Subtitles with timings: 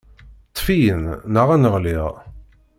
[0.49, 1.03] Ṭṭef-iyi-n,
[1.33, 2.13] neɣ ad n-ɣliɣ.